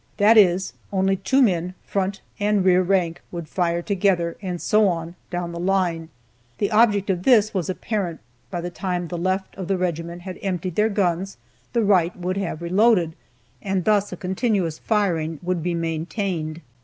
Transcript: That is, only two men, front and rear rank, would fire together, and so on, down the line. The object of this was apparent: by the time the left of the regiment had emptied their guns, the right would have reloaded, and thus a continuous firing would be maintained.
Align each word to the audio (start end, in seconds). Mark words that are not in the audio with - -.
That 0.17 0.35
is, 0.35 0.73
only 0.91 1.15
two 1.15 1.43
men, 1.43 1.75
front 1.85 2.21
and 2.39 2.65
rear 2.65 2.81
rank, 2.81 3.21
would 3.31 3.47
fire 3.47 3.83
together, 3.83 4.35
and 4.41 4.59
so 4.59 4.87
on, 4.87 5.13
down 5.29 5.51
the 5.51 5.59
line. 5.59 6.09
The 6.57 6.71
object 6.71 7.11
of 7.11 7.21
this 7.21 7.53
was 7.53 7.69
apparent: 7.69 8.19
by 8.49 8.61
the 8.61 8.71
time 8.71 9.07
the 9.09 9.17
left 9.19 9.55
of 9.57 9.67
the 9.67 9.77
regiment 9.77 10.23
had 10.23 10.39
emptied 10.41 10.73
their 10.73 10.89
guns, 10.89 11.37
the 11.73 11.83
right 11.83 12.17
would 12.17 12.37
have 12.37 12.63
reloaded, 12.63 13.13
and 13.61 13.85
thus 13.85 14.11
a 14.11 14.17
continuous 14.17 14.79
firing 14.79 15.37
would 15.43 15.61
be 15.61 15.75
maintained. 15.75 16.61